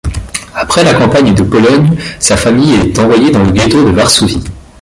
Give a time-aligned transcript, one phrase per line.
[0.55, 4.43] Après la campagne de Pologne, sa famille est envoyée dans le ghetto de Varsovie.